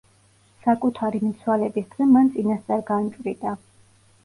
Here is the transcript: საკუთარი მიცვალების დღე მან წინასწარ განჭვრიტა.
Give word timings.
საკუთარი 0.63 1.21
მიცვალების 1.25 1.87
დღე 1.93 2.09
მან 2.15 2.33
წინასწარ 2.39 2.85
განჭვრიტა. 2.91 3.57